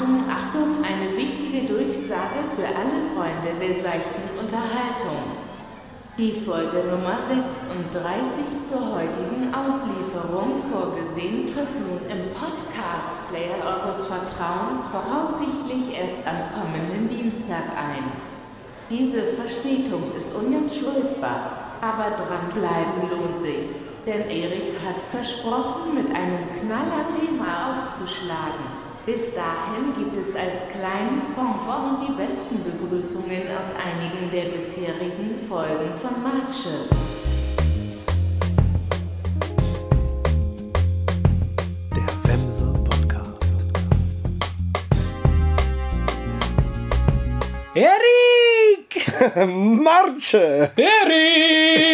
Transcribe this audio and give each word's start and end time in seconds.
Achtung, 0.00 0.24
Achtung, 0.30 0.82
eine 0.82 1.14
wichtige 1.14 1.68
Durchsage 1.68 2.40
für 2.56 2.64
alle 2.64 3.04
Freunde 3.12 3.52
der 3.60 3.82
seichten 3.82 4.32
Unterhaltung. 4.40 5.20
Die 6.16 6.32
Folge 6.32 6.88
Nummer 6.88 7.18
36 7.18 8.62
zur 8.66 8.96
heutigen 8.96 9.52
Auslieferung 9.52 10.62
vorgesehen 10.72 11.46
trifft 11.46 11.76
nun 11.84 12.00
im 12.08 12.32
Podcast-Player 12.32 13.60
eures 13.60 14.06
Vertrauens 14.06 14.86
voraussichtlich 14.86 15.94
erst 15.94 16.24
am 16.24 16.48
kommenden 16.48 17.10
Dienstag 17.10 17.68
ein. 17.76 18.08
Diese 18.88 19.22
Verspätung 19.36 20.16
ist 20.16 20.34
unentschuldbar, 20.34 21.76
aber 21.82 22.16
dranbleiben 22.16 23.10
lohnt 23.10 23.42
sich, 23.42 23.68
denn 24.06 24.30
Erik 24.30 24.80
hat 24.80 24.96
versprochen, 25.10 25.94
mit 25.94 26.08
einem 26.08 26.48
Knallerthema 26.58 27.72
aufzuschlagen. 27.72 28.89
Bis 29.06 29.34
dahin 29.34 29.94
gibt 29.94 30.14
es 30.16 30.36
als 30.36 30.60
kleines 30.70 31.30
Bonbon 31.30 31.98
die 32.06 32.12
besten 32.12 32.62
Begrüßungen 32.62 33.48
aus 33.58 33.68
einigen 33.74 34.30
der 34.30 34.50
bisherigen 34.50 35.38
Folgen 35.48 35.94
von 35.96 36.22
Matsche. 36.22 36.86
Der 41.96 42.30
Wemse 42.30 42.74
Podcast. 42.84 43.64
Erik! 47.74 49.46
Marche! 49.46 50.70
Erik! 50.76 51.89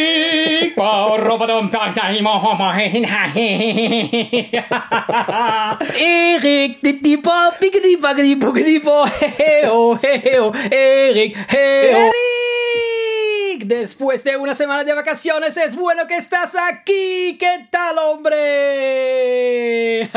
Erik! 5.97 6.83
Ditti 6.83 7.17
bo, 7.17 7.33
biggity 7.59 7.97
buggity 7.97 8.35
boogity 8.37 8.79
bo, 8.85 9.07
heo, 9.07 9.99
heo, 10.03 10.53
Erik, 10.71 11.35
heo. 11.49 12.11
Erik! 12.13 13.65
Después 13.65 14.23
de 14.23 14.37
una 14.37 14.55
semana 14.55 14.85
de 14.85 14.93
vacaciones 14.93 15.57
es 15.57 15.75
bueno 15.75 16.07
que 16.07 16.19
estás 16.19 16.55
aquí. 16.55 17.39
¿Qué 17.41 17.67
tal, 17.71 17.97
hombre? 17.97 18.37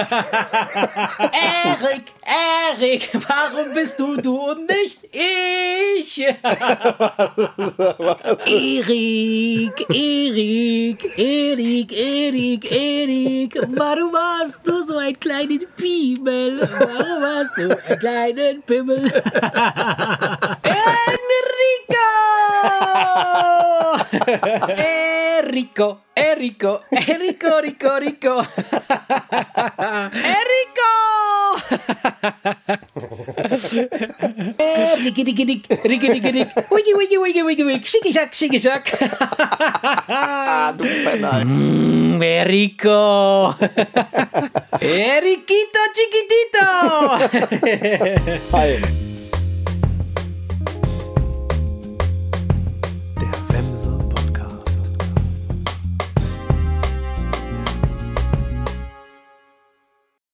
Erik, 1.55 2.13
Erik, 2.25 3.09
warum 3.29 3.73
bist 3.73 3.97
du 3.97 4.17
du 4.17 4.35
und 4.51 4.69
nicht 4.69 5.05
ich? 5.13 5.78
Erik, 8.45 9.89
Erik, 9.89 11.03
Erik, 11.17 11.91
Erik, 11.91 12.72
Erik, 12.72 13.59
warum 13.75 14.16
hast 14.16 14.66
du 14.66 14.81
so 14.81 14.97
einen 14.97 15.19
kleinen 15.19 15.66
Pimmel? 15.75 16.61
Warum 16.61 17.22
hast 17.22 17.58
du 17.58 17.64
einen 17.64 18.00
kleinen 18.00 18.61
Pimmel? 18.61 19.02
Enrico! 20.64 22.08
Enrico, 26.16 26.16
Enrico, 26.16 26.81
Enrico, 26.91 27.59
Rico. 28.00 28.39
Enrico! 30.13 30.69
Wiki, 36.71 36.93
wiki, 36.93 37.17
wiki, 37.17 37.43
wiki, 37.43 37.63
wiki. 37.63 37.88
Shiki, 37.88 38.11
shack, 38.13 38.33
shiki, 38.33 38.59
shack. 38.59 38.85
Mmm, 41.45 42.19
qué 42.19 42.43
rico. 42.45 43.55
¡Qué 44.79 45.21
riquito, 45.21 45.79
chiquitito! 45.93 46.67